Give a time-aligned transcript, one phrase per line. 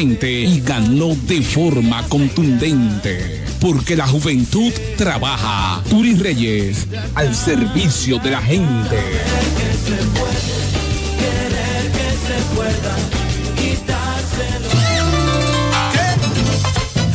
[0.00, 3.42] y ganó de forma contundente.
[3.60, 5.82] Porque la juventud trabaja.
[5.90, 6.86] Turi Reyes,
[7.16, 8.96] al servicio de la gente.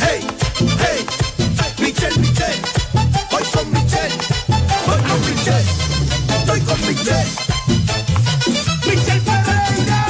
[0.00, 0.20] Hey,
[0.78, 1.06] hey,
[1.78, 2.60] Michelle, Michelle,
[3.30, 4.16] voy con Michelle,
[4.86, 5.70] voy con Michelle,
[6.38, 7.30] estoy con Michelle,
[8.86, 10.04] Michelle Pereira.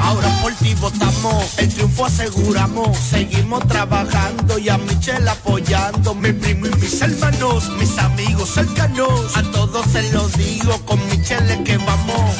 [0.00, 1.68] Ahora por ti votamos, el
[2.04, 9.36] aseguramos, seguimos trabajando y a Michelle apoyando, mi primo y mis hermanos, mis amigos cercanos,
[9.36, 12.34] a todos se los digo, con Michelle que vamos,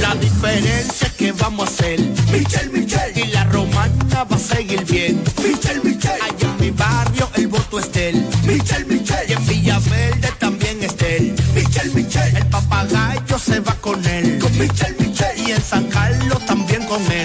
[0.00, 2.00] la diferencia que vamos a hacer,
[2.32, 7.28] Michelle, Michelle, y la romana va a seguir bien, Michelle, Michelle, allá en mi barrio
[7.36, 11.94] el voto es de él, Michelle, Michelle, y en Villaverde también es de él, Michelle,
[11.94, 16.84] Michelle, el papagayo se va con él, con Michelle, Michelle, y en San Carlos también
[16.86, 17.23] con él,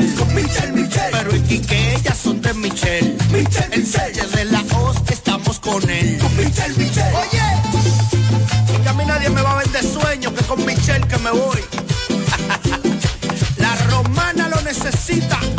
[15.09, 15.58] lo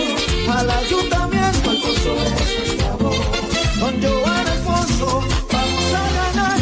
[0.61, 3.15] Al ayuntamiento, Alfonso es nuestra voz.
[3.79, 6.59] Con Joan Alfonso vamos a ganar.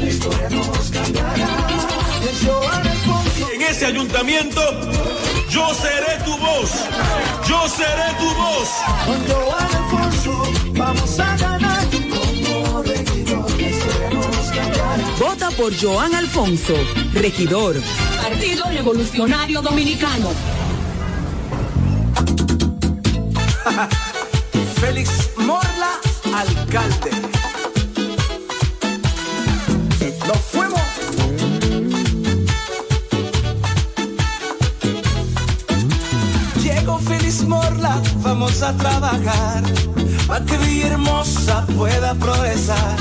[0.00, 1.48] La historia nos cambiará.
[2.28, 3.48] Es Joan Alfonso.
[3.54, 4.60] En ese ayuntamiento,
[5.50, 6.70] yo seré tu voz.
[7.48, 8.68] Yo seré tu voz.
[9.06, 11.86] Con Joan Alfonso vamos a ganar.
[11.90, 14.96] Como regidor, la historia nos cambiará.
[15.20, 16.74] Vota por Joan Alfonso,
[17.14, 17.76] regidor.
[18.20, 20.55] Partido Revolucionario Dominicano.
[24.80, 25.98] Félix Morla,
[26.34, 27.10] alcalde.
[30.26, 30.80] Nos fuimos.
[36.62, 39.62] Llegó Félix Morla, vamos a trabajar.
[40.28, 42.96] Para que Villahermosa pueda progresar.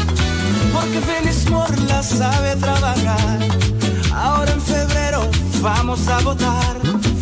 [0.73, 3.39] Porque Félix Morla sabe trabajar.
[4.13, 5.29] Ahora en febrero
[5.62, 6.79] vamos a votar.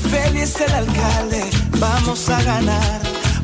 [0.10, 1.50] Félix el alcalde,
[1.80, 3.13] vamos a ganar.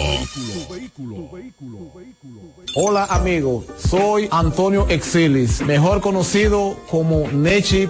[2.74, 7.90] Hola amigos, soy Antonio Exilis, mejor conocido como Nechi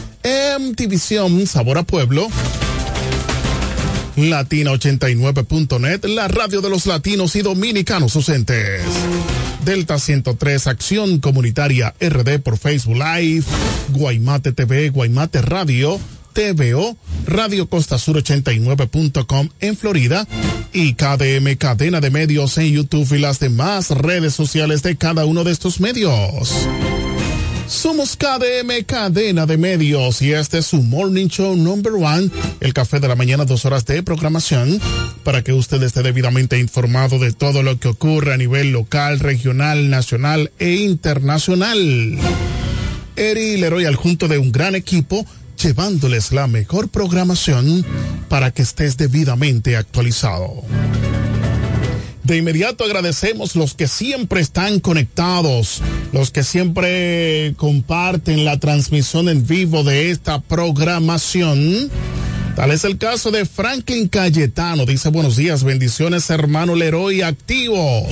[0.23, 2.27] MTVision, Sabor a Pueblo,
[4.15, 8.81] Latina89.net, la radio de los latinos y dominicanos ausentes.
[9.65, 13.45] Delta 103, Acción Comunitaria RD por Facebook Live,
[13.89, 15.99] Guaymate TV, Guaymate Radio,
[16.33, 20.27] TVO, Radio Costa Sur 89.com en Florida
[20.73, 25.43] y KDM Cadena de Medios en YouTube y las demás redes sociales de cada uno
[25.43, 26.67] de estos medios.
[27.67, 32.99] Somos KDM Cadena de Medios y este es su Morning Show Number One, el café
[32.99, 34.79] de la mañana, dos horas de programación
[35.23, 39.89] para que usted esté debidamente informado de todo lo que ocurre a nivel local, regional,
[39.89, 42.17] nacional e internacional.
[43.15, 45.25] Eri Leroy al junto de un gran equipo
[45.61, 47.85] llevándoles la mejor programación
[48.29, 50.63] para que estés debidamente actualizado.
[52.31, 55.81] De inmediato agradecemos los que siempre están conectados,
[56.13, 61.91] los que siempre comparten la transmisión en vivo de esta programación.
[62.55, 64.85] Tal es el caso de Franklin Cayetano.
[64.85, 68.05] Dice buenos días, bendiciones hermano Leroy activos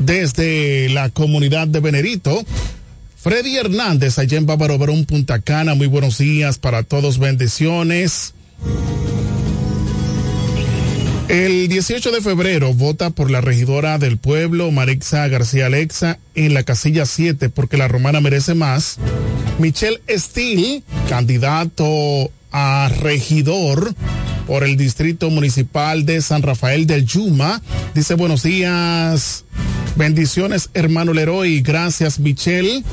[0.00, 2.44] desde la comunidad de Venerito.
[3.16, 5.76] Freddy Hernández, allá en Bávaro Verón, Punta Cana.
[5.76, 8.34] Muy buenos días para todos, bendiciones.
[11.28, 16.64] El 18 de febrero vota por la regidora del pueblo, Marixa García Alexa, en la
[16.64, 18.98] casilla 7, porque la romana merece más.
[19.58, 23.94] Michelle Steele, candidato a regidor
[24.46, 27.62] por el distrito municipal de San Rafael del Yuma,
[27.94, 29.44] dice buenos días,
[29.96, 32.84] bendiciones hermano Leroy, gracias Michelle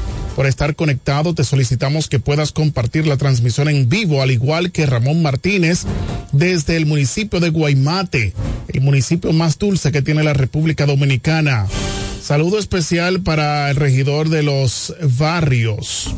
[0.41, 1.35] por estar conectado.
[1.35, 5.83] Te solicitamos que puedas compartir la transmisión en vivo, al igual que Ramón Martínez,
[6.31, 8.33] desde el municipio de Guaymate,
[8.69, 11.67] el municipio más dulce que tiene la República Dominicana.
[12.23, 16.11] Saludo especial para el regidor de los barrios,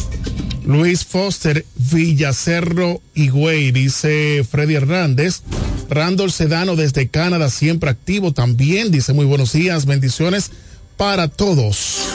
[0.65, 5.41] Luis Foster Villacerro Higüey, dice Freddy Hernández.
[5.89, 10.49] Randall Sedano desde Canadá, siempre activo también, dice muy buenos días, bendiciones
[10.95, 12.07] para todos.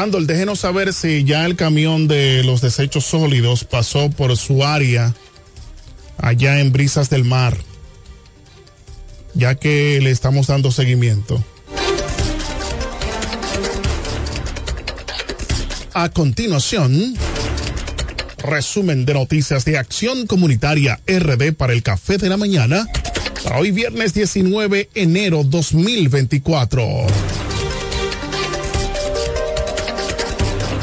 [0.00, 5.14] Randall, déjenos saber si ya el camión de los desechos sólidos pasó por su área
[6.16, 7.54] allá en Brisas del Mar,
[9.34, 11.44] ya que le estamos dando seguimiento.
[15.92, 17.14] A continuación,
[18.38, 22.86] resumen de noticias de Acción Comunitaria RD para el Café de la Mañana,
[23.44, 27.29] para hoy viernes 19 enero 2024.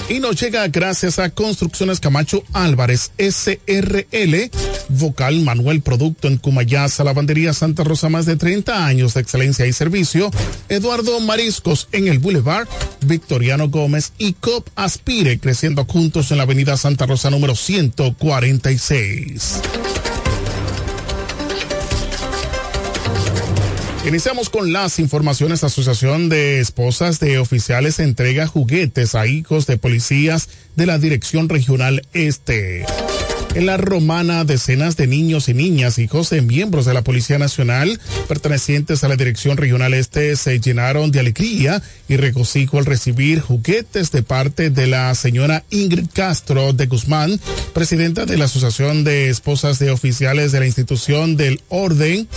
[0.10, 4.50] Y nos llega gracias a Construcciones Camacho Álvarez SRL,
[4.90, 9.74] Vocal Manuel Producto en Cumayasa, Lavandería Santa Rosa, más de 30 años de excelencia y
[9.74, 10.32] servicio,
[10.70, 12.68] Eduardo Mariscos en el Boulevard,
[13.02, 19.62] Victoriano Gómez y COP Aspire, creciendo juntos en la Avenida Santa Rosa número 146.
[24.08, 25.66] Iniciamos con las informaciones.
[25.66, 30.48] Asociación de Esposas de Oficiales entrega juguetes a hijos de policías
[30.78, 32.86] de la Dirección Regional Este.
[33.54, 38.00] En la romana, decenas de niños y niñas, hijos de miembros de la Policía Nacional,
[38.30, 44.12] pertenecientes a la Dirección Regional Este, se llenaron de alegría y regocijo al recibir juguetes
[44.12, 47.42] de parte de la señora Ingrid Castro de Guzmán,
[47.74, 52.30] presidenta de la Asociación de Esposas de Oficiales de la Institución del Orden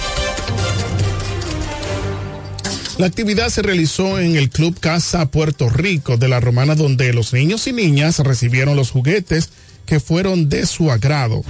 [3.00, 7.33] la actividad se realizó en el Club Casa Puerto Rico de la Romana, donde los
[7.33, 9.49] niños y niñas recibieron los juguetes
[9.87, 11.42] que fueron de su agrado.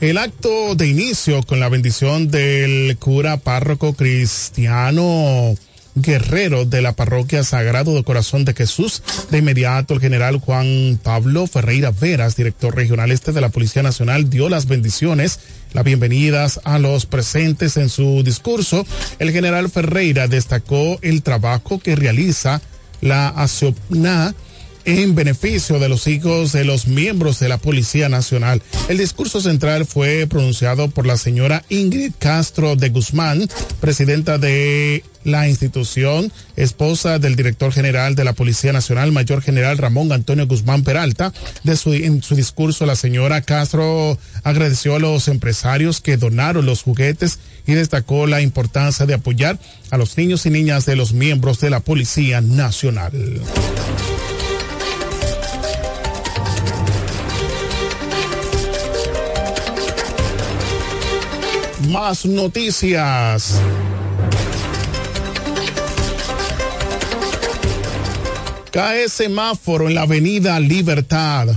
[0.00, 5.54] El acto de inicio con la bendición del cura párroco cristiano
[5.94, 9.02] guerrero de la parroquia Sagrado de Corazón de Jesús.
[9.30, 14.30] De inmediato, el general Juan Pablo Ferreira Veras, director regional este de la Policía Nacional,
[14.30, 15.40] dio las bendiciones
[15.72, 18.86] las bienvenidas a los presentes en su discurso.
[19.18, 22.60] El general Ferreira destacó el trabajo que realiza
[23.00, 24.34] la ASOPNA
[24.84, 28.62] en beneficio de los hijos de los miembros de la Policía Nacional.
[28.88, 33.48] El discurso central fue pronunciado por la señora Ingrid Castro de Guzmán,
[33.80, 40.12] presidenta de la institución, esposa del director general de la Policía Nacional, mayor general Ramón
[40.12, 41.32] Antonio Guzmán Peralta.
[41.64, 47.74] En su discurso, la señora Castro agradeció a los empresarios que donaron los juguetes y
[47.74, 49.58] destacó la importancia de apoyar
[49.90, 53.12] a los niños y niñas de los miembros de la Policía Nacional.
[61.92, 63.60] Más noticias.
[68.70, 71.48] Cae semáforo en la avenida Libertad.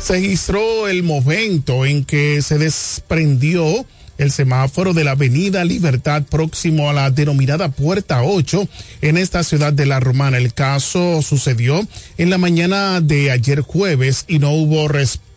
[0.00, 3.84] Se registró el momento en que se desprendió
[4.18, 8.68] el semáforo de la avenida Libertad próximo a la denominada Puerta 8
[9.02, 10.36] en esta ciudad de La Romana.
[10.38, 11.84] El caso sucedió
[12.18, 14.88] en la mañana de ayer jueves y no hubo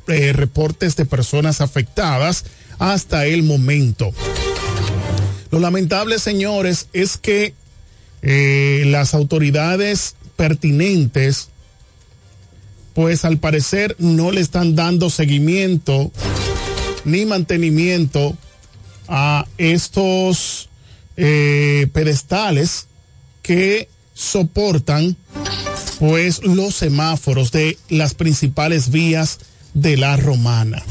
[0.07, 2.45] eh, reportes de personas afectadas
[2.81, 4.11] hasta el momento.
[5.51, 7.53] Lo lamentable, señores, es que
[8.23, 11.49] eh, las autoridades pertinentes,
[12.95, 16.11] pues al parecer no le están dando seguimiento
[17.05, 18.35] ni mantenimiento
[19.07, 20.69] a estos
[21.17, 22.87] eh, pedestales
[23.43, 25.15] que soportan
[25.99, 29.37] pues los semáforos de las principales vías
[29.75, 30.83] de la romana.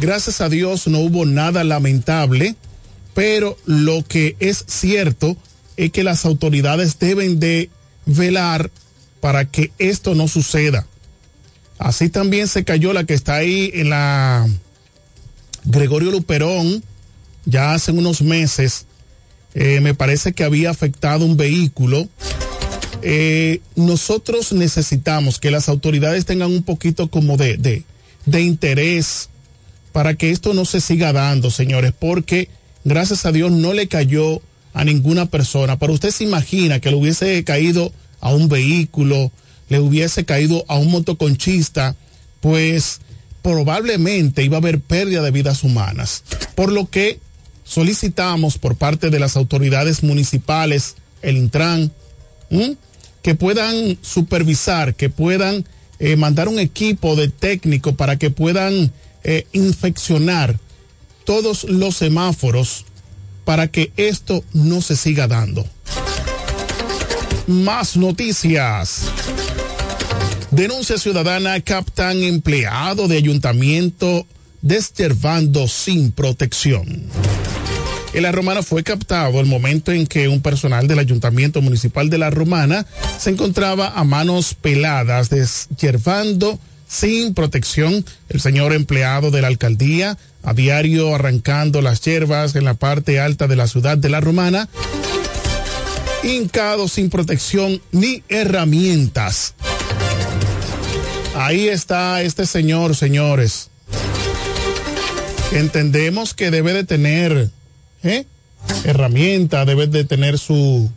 [0.00, 2.56] Gracias a Dios no hubo nada lamentable,
[3.14, 5.36] pero lo que es cierto
[5.76, 7.70] es que las autoridades deben de
[8.06, 8.70] velar
[9.20, 10.86] para que esto no suceda.
[11.78, 14.48] Así también se cayó la que está ahí en la
[15.64, 16.82] Gregorio Luperón,
[17.44, 18.86] ya hace unos meses.
[19.54, 22.08] Eh, me parece que había afectado un vehículo.
[23.02, 27.84] Eh, nosotros necesitamos que las autoridades tengan un poquito como de, de,
[28.26, 29.30] de interés
[29.92, 32.48] para que esto no se siga dando, señores, porque
[32.84, 34.40] gracias a Dios no le cayó
[34.72, 35.78] a ninguna persona.
[35.78, 39.32] Pero usted se imagina que le hubiese caído a un vehículo,
[39.68, 41.96] le hubiese caído a un motoconchista,
[42.40, 43.00] pues
[43.42, 46.22] probablemente iba a haber pérdida de vidas humanas.
[46.54, 47.18] Por lo que
[47.64, 51.92] solicitamos por parte de las autoridades municipales, el Intran,
[53.22, 55.64] que puedan supervisar, que puedan
[55.98, 58.92] eh, mandar un equipo de técnico para que puedan
[59.24, 60.58] eh, infeccionar
[61.24, 62.84] todos los semáforos
[63.44, 65.66] para que esto no se siga dando.
[67.46, 69.04] Más noticias.
[70.50, 74.26] Denuncia ciudadana captan empleado de ayuntamiento
[74.62, 77.06] destervando sin protección.
[78.12, 82.18] En La Romana fue captado el momento en que un personal del Ayuntamiento Municipal de
[82.18, 82.84] La Romana
[83.18, 86.58] se encontraba a manos peladas deshiervando
[86.90, 92.74] sin protección el señor empleado de la alcaldía a diario arrancando las hierbas en la
[92.74, 94.68] parte alta de la ciudad de La Romana
[96.24, 99.54] hincado sin protección ni herramientas.
[101.36, 103.70] Ahí está este señor, señores.
[105.52, 107.50] Entendemos que debe de tener
[108.02, 108.26] ¿eh?
[108.84, 110.90] herramienta, debe de tener su,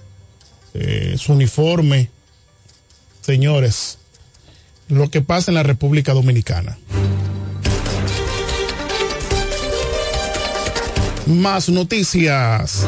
[0.74, 2.10] eh, su uniforme.
[3.22, 4.00] Señores,
[4.96, 6.78] lo que pasa en la República Dominicana.
[11.26, 12.88] Más noticias.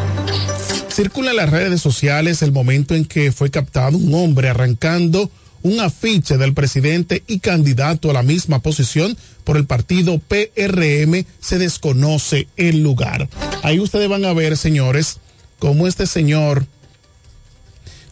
[0.89, 5.29] Circula en las redes sociales el momento en que fue captado un hombre arrancando
[5.65, 11.25] un afiche del presidente y candidato a la misma posición por el partido PRM.
[11.39, 13.27] Se desconoce el lugar.
[13.63, 15.17] Ahí ustedes van a ver, señores,
[15.57, 16.67] cómo este señor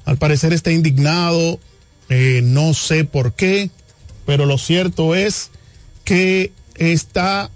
[0.06, 1.60] al parecer está indignado.
[2.10, 3.70] Eh, no sé por qué,
[4.26, 5.52] pero lo cierto es
[6.04, 7.50] que está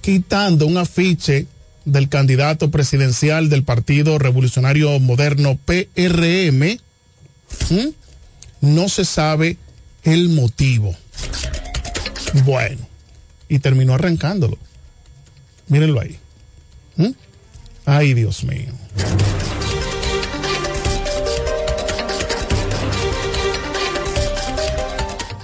[0.00, 1.46] quitando un afiche
[1.84, 6.78] del candidato presidencial del Partido Revolucionario Moderno PRM.
[7.70, 7.88] ¿Mm?
[8.60, 9.56] No se sabe
[10.02, 10.94] el motivo.
[12.44, 12.86] Bueno,
[13.48, 14.58] y terminó arrancándolo.
[15.68, 16.18] Mírenlo ahí.
[16.96, 17.10] ¿Mm?
[17.84, 18.72] Ay, Dios mío.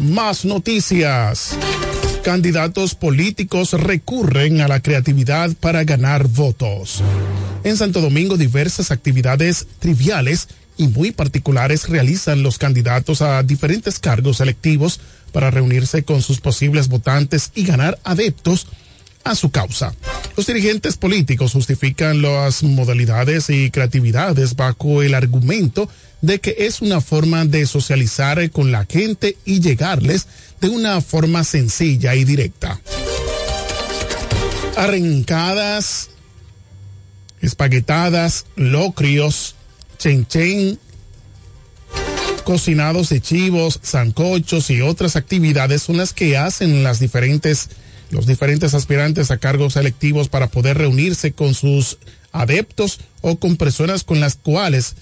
[0.02, 1.56] Más noticias.
[2.24, 7.00] Candidatos políticos recurren a la creatividad para ganar votos.
[7.62, 14.40] En Santo Domingo diversas actividades triviales y muy particulares realizan los candidatos a diferentes cargos
[14.40, 14.98] electivos
[15.30, 18.66] para reunirse con sus posibles votantes y ganar adeptos
[19.24, 19.94] a su causa.
[20.36, 25.88] Los dirigentes políticos justifican las modalidades y creatividades bajo el argumento
[26.20, 30.26] de que es una forma de socializar con la gente y llegarles
[30.60, 32.80] de una forma sencilla y directa.
[34.76, 36.10] Arrancadas,
[37.40, 39.56] espaguetadas, locrios,
[39.98, 40.78] chen chen,
[42.44, 47.68] cocinados de chivos, zancochos y otras actividades son las que hacen las diferentes
[48.12, 51.98] los diferentes aspirantes a cargos electivos para poder reunirse con sus
[52.30, 54.94] adeptos o con personas con las cuales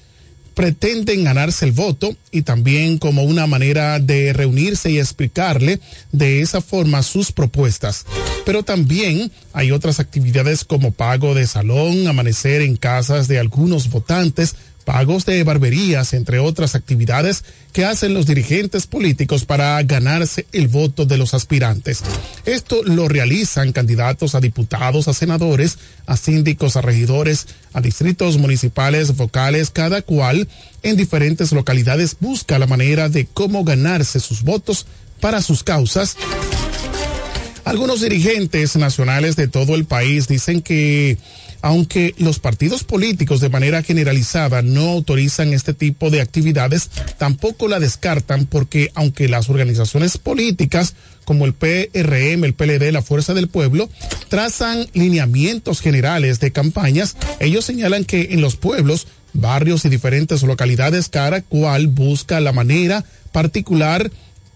[0.55, 5.81] pretenden ganarse el voto y también como una manera de reunirse y explicarle
[6.13, 8.05] de esa forma sus propuestas.
[8.45, 14.55] Pero también hay otras actividades como pago de salón, amanecer en casas de algunos votantes,
[14.91, 21.07] pagos de barberías, entre otras actividades que hacen los dirigentes políticos para ganarse el voto
[21.07, 22.03] de los aspirantes.
[22.45, 29.17] Esto lo realizan candidatos a diputados, a senadores, a síndicos, a regidores, a distritos municipales,
[29.17, 30.49] vocales, cada cual
[30.83, 34.87] en diferentes localidades busca la manera de cómo ganarse sus votos
[35.21, 36.17] para sus causas.
[37.65, 41.17] Algunos dirigentes nacionales de todo el país dicen que
[41.63, 47.81] aunque los partidos políticos de manera generalizada no autorizan este tipo de actividades, tampoco la
[47.81, 50.95] descartan porque aunque las organizaciones políticas
[51.25, 53.89] como el PRM, el PLD, la Fuerza del Pueblo,
[54.29, 61.09] trazan lineamientos generales de campañas, ellos señalan que en los pueblos, barrios y diferentes localidades
[61.09, 64.11] cada cual busca la manera particular,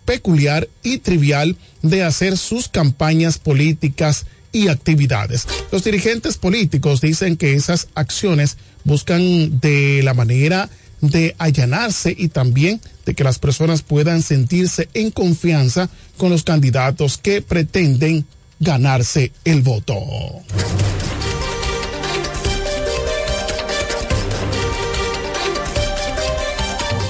[0.04, 5.46] peculiar y trivial de hacer sus campañas políticas y actividades.
[5.70, 10.70] Los dirigentes políticos dicen que esas acciones buscan de la manera
[11.02, 17.18] de allanarse y también de que las personas puedan sentirse en confianza con los candidatos
[17.18, 18.24] que pretenden
[18.60, 19.94] ganarse el voto.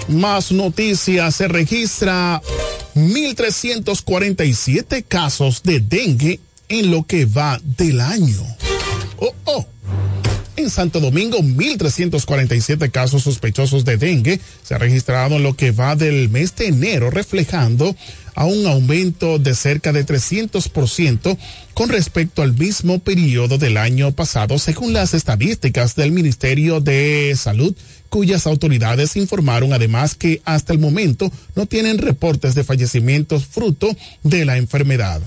[0.09, 2.41] Más noticias, se registra
[2.95, 8.43] 1.347 casos de dengue en lo que va del año.
[9.19, 9.67] Oh, oh.
[10.57, 15.97] En Santo Domingo, 1.347 casos sospechosos de dengue se han registrado en lo que va
[15.97, 17.97] del mes de enero, reflejando
[18.37, 21.37] a un aumento de cerca de 300%
[21.73, 27.75] con respecto al mismo periodo del año pasado, según las estadísticas del Ministerio de Salud,
[28.09, 33.89] cuyas autoridades informaron además que hasta el momento no tienen reportes de fallecimientos fruto
[34.23, 35.21] de la enfermedad.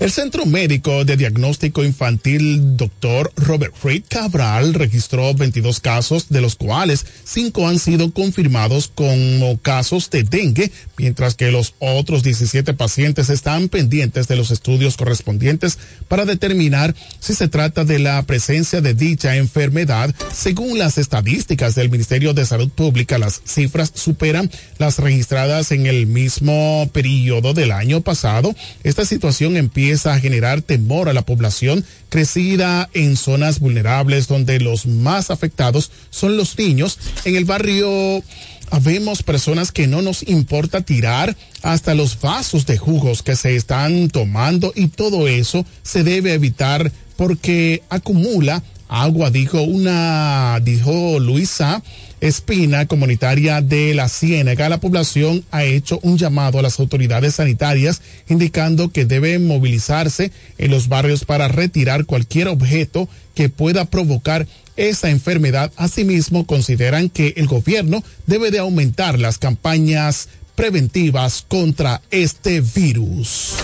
[0.00, 3.30] El Centro Médico de Diagnóstico Infantil Dr.
[3.36, 10.08] Robert Reed Cabral registró 22 casos, de los cuales 5 han sido confirmados como casos
[10.08, 15.76] de dengue, mientras que los otros 17 pacientes están pendientes de los estudios correspondientes
[16.08, 20.14] para determinar si se trata de la presencia de dicha enfermedad.
[20.32, 26.06] Según las estadísticas del Ministerio de Salud Pública, las cifras superan las registradas en el
[26.06, 28.56] mismo periodo del año pasado.
[28.82, 34.86] Esta situación empieza a generar temor a la población crecida en zonas vulnerables donde los
[34.86, 36.98] más afectados son los niños.
[37.24, 38.22] En el barrio
[38.70, 44.08] habemos personas que no nos importa tirar hasta los vasos de jugos que se están
[44.08, 51.82] tomando y todo eso se debe evitar porque acumula agua, dijo una, dijo Luisa
[52.20, 58.02] Espina, comunitaria de la Ciénaga, la población ha hecho un llamado a las autoridades sanitarias
[58.28, 65.08] indicando que deben movilizarse en los barrios para retirar cualquier objeto que pueda provocar esa
[65.08, 65.72] enfermedad.
[65.76, 73.54] Asimismo, consideran que el gobierno debe de aumentar las campañas preventivas contra este virus.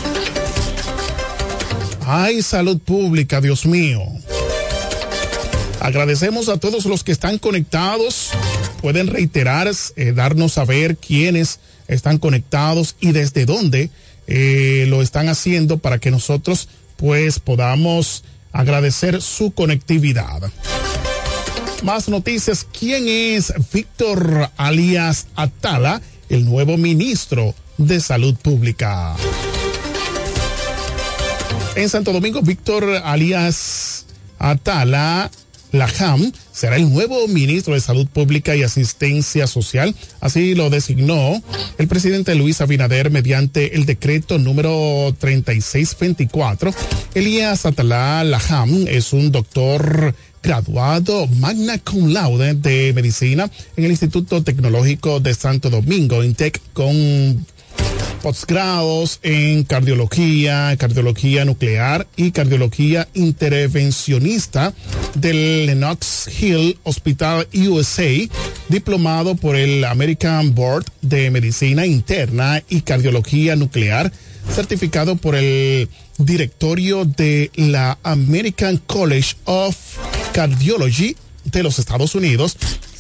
[2.07, 4.01] Ay, salud pública, Dios mío.
[5.81, 8.31] Agradecemos a todos los que están conectados.
[8.81, 13.91] Pueden reiterar, eh, darnos saber quiénes están conectados y desde dónde
[14.27, 20.51] eh, lo están haciendo para que nosotros pues podamos agradecer su conectividad.
[21.83, 22.67] Más noticias.
[22.77, 29.15] ¿Quién es Víctor alias Atala, el nuevo ministro de Salud Pública?
[31.77, 34.07] En Santo Domingo, Víctor alias
[34.39, 35.31] Atala
[35.79, 39.95] la JAM será el nuevo ministro de Salud Pública y Asistencia Social.
[40.21, 41.43] Así lo designó
[41.79, 46.73] el presidente Luis Abinader mediante el decreto número 3624.
[47.15, 54.43] Elías Atalá Laham es un doctor graduado magna cum laude de medicina en el Instituto
[54.43, 57.45] Tecnológico de Santo Domingo, INTEC, con
[58.27, 64.75] posgrados en cardiología, cardiología nuclear y cardiología intervencionista
[65.15, 68.11] del Lenox Hill Hospital USA,
[68.69, 74.11] diplomado por el American Board de Medicina Interna y Cardiología Nuclear,
[74.53, 79.77] certificado por el directorio de la American College of
[80.33, 82.57] Cardiology de los Estados Unidos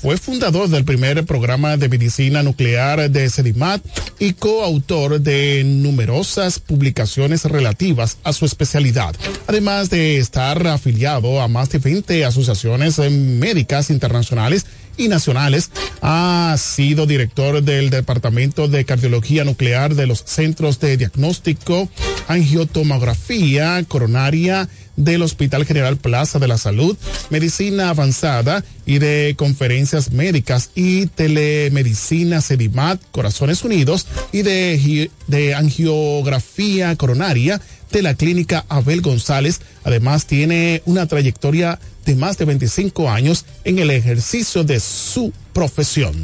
[0.06, 3.84] fue fundador del primer programa de medicina nuclear de CEDIMAT
[4.20, 9.16] y coautor de numerosas publicaciones relativas a su especialidad,
[9.48, 14.66] además de estar afiliado a más de 20 asociaciones médicas internacionales
[14.96, 15.72] y nacionales.
[16.02, 21.88] Ha sido director del Departamento de Cardiología Nuclear de los Centros de Diagnóstico,
[22.28, 26.96] Angiotomografía Coronaria del Hospital General Plaza de la Salud,
[27.30, 36.96] Medicina Avanzada y de Conferencias Médicas y Telemedicina Sedimat Corazones Unidos y de, de Angiografía
[36.96, 37.60] Coronaria
[37.92, 39.60] de la Clínica Abel González.
[39.84, 46.14] Además tiene una trayectoria de más de 25 años en el ejercicio de su profesión.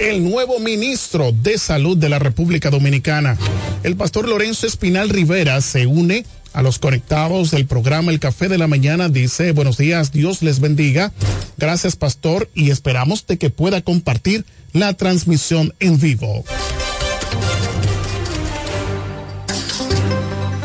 [0.00, 3.36] El nuevo ministro de Salud de la República Dominicana.
[3.82, 8.58] El pastor Lorenzo Espinal Rivera se une a los conectados del programa El Café de
[8.58, 9.08] la Mañana.
[9.08, 11.12] Dice, buenos días, Dios les bendiga.
[11.56, 16.44] Gracias, pastor, y esperamos de que pueda compartir la transmisión en vivo.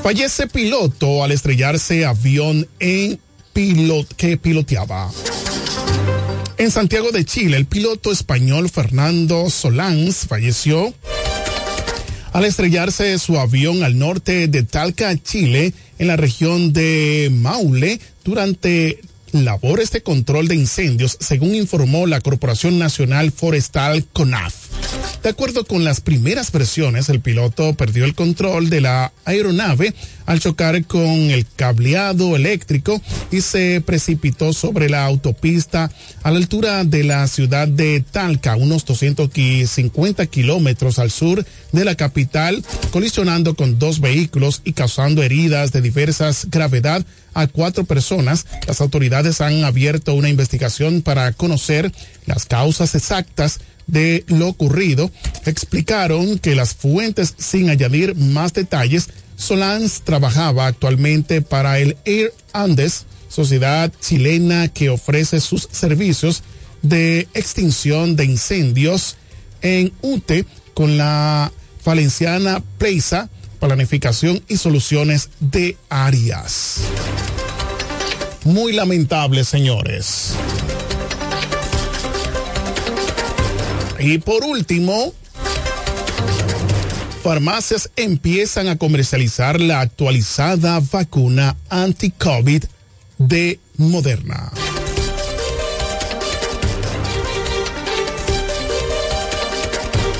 [0.04, 3.20] Fallece piloto al estrellarse avión en
[3.54, 5.10] pilot que piloteaba.
[6.58, 10.94] En Santiago de Chile, el piloto español Fernando Solans falleció
[12.32, 19.02] al estrellarse su avión al norte de Talca, Chile, en la región de Maule, durante
[19.32, 24.63] labores de control de incendios, según informó la Corporación Nacional Forestal CONAF.
[25.24, 29.94] De acuerdo con las primeras versiones, el piloto perdió el control de la aeronave
[30.26, 35.90] al chocar con el cableado eléctrico y se precipitó sobre la autopista
[36.24, 41.96] a la altura de la ciudad de Talca, unos 250 kilómetros al sur de la
[41.96, 48.46] capital, colisionando con dos vehículos y causando heridas de diversas gravedad a cuatro personas.
[48.68, 51.94] Las autoridades han abierto una investigación para conocer
[52.26, 55.12] las causas exactas de lo ocurrido,
[55.46, 63.06] explicaron que las fuentes, sin añadir más detalles, Solans trabajaba actualmente para el Air Andes,
[63.30, 66.44] sociedad chilena que ofrece sus servicios
[66.82, 69.18] de extinción de incendios
[69.62, 71.52] en UTE con la
[71.84, 76.82] valenciana Pleisa, planificación y soluciones de áreas.
[78.44, 80.34] Muy lamentable, señores.
[84.04, 85.14] Y por último,
[87.24, 92.66] farmacias empiezan a comercializar la actualizada vacuna anti-COVID
[93.18, 94.52] de Moderna.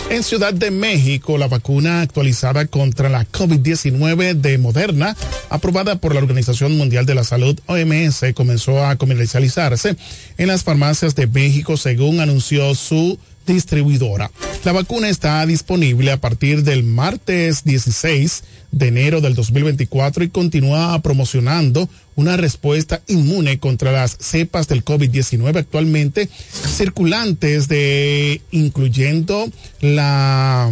[0.10, 5.18] En Ciudad de México, la vacuna actualizada contra la COVID-19 de Moderna,
[5.50, 9.98] aprobada por la Organización Mundial de la Salud OMS, comenzó a comercializarse
[10.38, 14.32] en las farmacias de México, según anunció su distribuidora.
[14.64, 21.00] La vacuna está disponible a partir del martes 16 de enero del 2024 y continúa
[21.02, 29.50] promocionando una respuesta inmune contra las cepas del COVID-19 actualmente circulantes de incluyendo
[29.82, 30.72] la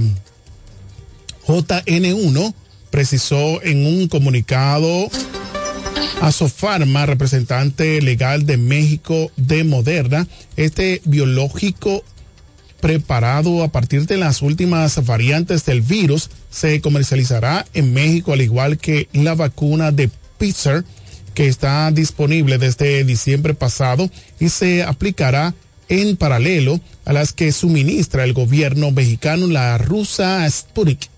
[1.48, 2.54] JN1
[2.90, 5.10] precisó en un comunicado
[6.22, 12.04] a Sofarma, representante legal de México de Moderna, este biológico
[12.82, 18.78] preparado a partir de las últimas variantes del virus se comercializará en México al igual
[18.78, 20.84] que la vacuna de Pfizer
[21.34, 25.54] que está disponible desde diciembre pasado y se aplicará
[25.88, 31.10] en paralelo a las que suministra el gobierno mexicano la rusa Sputnik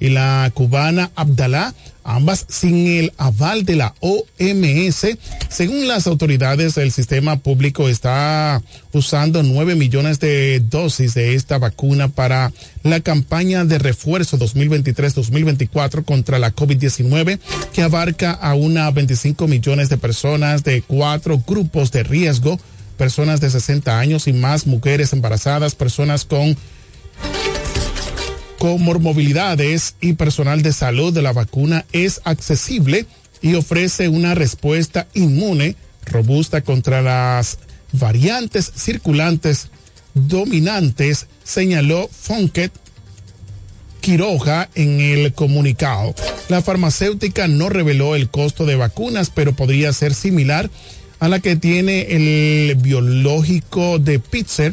[0.00, 5.18] y la cubana Abdalá, ambas sin el aval de la OMS.
[5.48, 8.62] Según las autoridades, el sistema público está
[8.92, 16.38] usando nueve millones de dosis de esta vacuna para la campaña de refuerzo 2023-2024 contra
[16.38, 17.38] la COVID-19,
[17.72, 22.58] que abarca a una 25 millones de personas de cuatro grupos de riesgo
[23.02, 26.56] personas de 60 años y más, mujeres embarazadas, personas con
[28.62, 33.06] comorbilidades y personal de salud de la vacuna es accesible
[33.40, 35.74] y ofrece una respuesta inmune
[36.06, 37.58] robusta contra las
[37.90, 39.66] variantes circulantes
[40.14, 42.70] dominantes, señaló Fonket
[44.00, 46.14] Quiroja en el comunicado.
[46.48, 50.70] La farmacéutica no reveló el costo de vacunas, pero podría ser similar
[51.18, 54.72] a la que tiene el biológico de Pfizer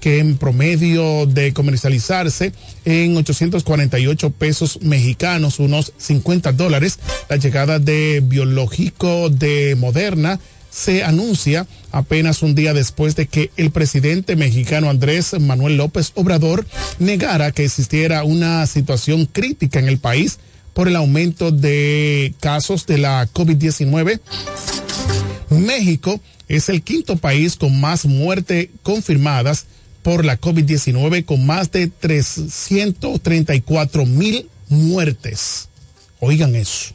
[0.00, 2.52] que en promedio de comercializarse
[2.84, 6.98] en 848 pesos mexicanos, unos 50 dólares.
[7.28, 13.70] La llegada de biológico de Moderna se anuncia apenas un día después de que el
[13.70, 16.66] presidente mexicano Andrés Manuel López Obrador
[16.98, 20.38] negara que existiera una situación crítica en el país
[20.72, 24.20] por el aumento de casos de la COVID-19.
[25.50, 29.66] México es el quinto país con más muertes confirmadas
[30.02, 35.68] por la COVID-19 con más de 334 mil muertes.
[36.20, 36.94] Oigan eso.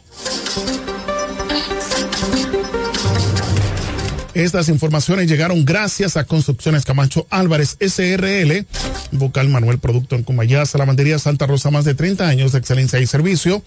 [4.36, 8.66] Estas informaciones llegaron gracias a Construcciones Camacho Álvarez SRL,
[9.14, 13.08] Vocal Manuel Producto en Cumayasa, Lavandería Santa Rosa, más de 30 años de excelencia y
[13.08, 13.64] servicio,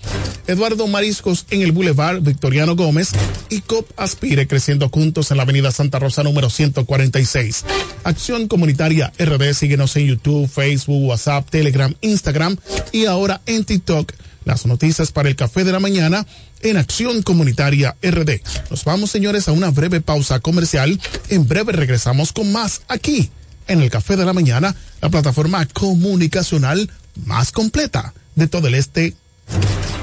[0.46, 3.12] Eduardo Mariscos en el Boulevard Victoriano Gómez
[3.48, 7.64] y COP Aspire creciendo juntos en la Avenida Santa Rosa número 146.
[8.04, 12.58] Acción Comunitaria RD, síguenos en YouTube, Facebook, WhatsApp, Telegram, Instagram
[12.92, 14.12] y ahora en TikTok
[14.48, 16.26] las noticias para el café de la mañana
[16.62, 18.40] en Acción Comunitaria RD.
[18.70, 20.98] Nos vamos, señores, a una breve pausa comercial.
[21.28, 23.30] En breve regresamos con más aquí
[23.68, 26.90] en el café de la mañana, la plataforma comunicacional
[27.26, 29.14] más completa de todo el este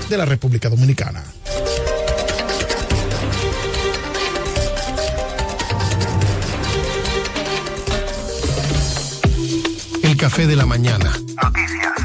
[0.10, 1.24] de la República Dominicana.
[10.04, 11.20] El café de la mañana.
[11.42, 12.05] Noticias.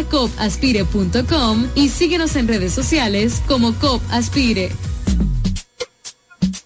[0.05, 4.71] copaspire.com y síguenos en redes sociales como COP Aspire.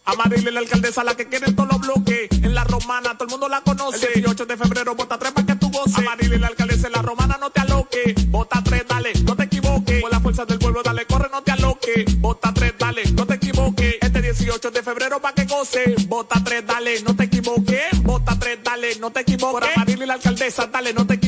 [0.05, 2.29] Amarile la alcaldesa, la que quiere todos los bloques.
[2.31, 4.07] En la romana, todo el mundo la conoce.
[4.13, 5.97] El 18 de febrero, vota tres para que tú goces.
[5.97, 8.29] Amarile la alcaldesa, en la romana, no te aloques.
[8.29, 10.01] Vota tres, dale, no te equivoques.
[10.01, 12.21] Con la fuerza del pueblo, dale, corre, no te aloques.
[12.21, 13.95] Vota tres, dale, no te equivoques.
[13.99, 15.95] Este 18 de febrero, para que goce.
[16.07, 18.03] Vota tres, dale, no te equivoques.
[18.03, 19.59] Vota tres, dale, no te equivoques.
[19.59, 21.24] Por Amarile la alcaldesa, dale, no te equivoques.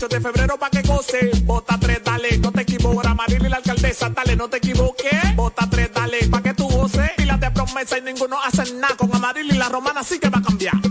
[0.00, 1.30] Este 18 de febrero, para que goce.
[1.44, 2.96] Vota tres, dale, no te equivoques.
[2.96, 5.36] Por Amarile la alcaldesa, dale, no te equivoques.
[5.36, 7.10] Vota tres, dale, para que tú goces.
[7.18, 8.96] Pilas de promesa y ninguno hace nada.
[8.96, 10.89] Con Amarillo y la romana sí que va a cambiar.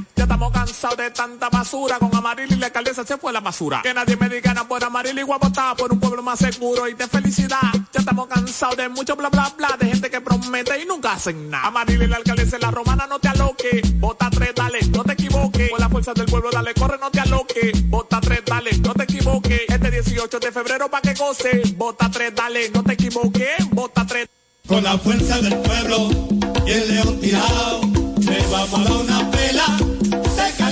[0.70, 1.98] Cansados de tanta basura.
[1.98, 3.82] Con Amarillo y la alcaldesa se fue la basura.
[3.82, 6.38] Que nadie me diga nada por Amarillo y voy a votar por un pueblo más
[6.38, 7.74] seguro y de felicidad.
[7.92, 9.76] Ya estamos cansados de mucho bla bla bla.
[9.80, 11.70] De gente que promete y nunca hacen nada.
[11.70, 13.82] Amarillo y la alcaldesa la romana no te aloque.
[13.96, 15.72] Vota tres, dale, no te equivoques.
[15.72, 17.72] Con la fuerza del pueblo, dale, corre, no te aloque.
[17.86, 19.62] Vota tres, dale, no te equivoques.
[19.68, 21.64] Este 18 de febrero pa' que goce.
[21.78, 23.68] Vota tres, dale, no te equivoques.
[23.72, 24.30] Vota tres.
[24.68, 26.10] Con la fuerza del pueblo
[26.68, 27.82] y el león tirado,
[28.20, 29.89] le vamos a dar una pela.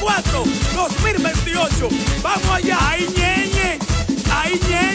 [0.00, 0.44] 2024,
[0.74, 1.88] 2028.
[2.22, 2.78] Vamos allá.
[2.88, 3.78] Ahí ñeñe.
[4.32, 4.87] Ahí ñeñe.